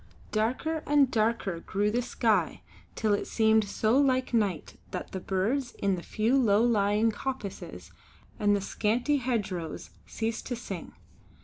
[0.31, 2.61] Darker and darker grew the sky,
[2.95, 7.91] till it seemed so like night that the birds in the few low lying coppices
[8.39, 10.93] and the scanty hedgerows ceased to sing.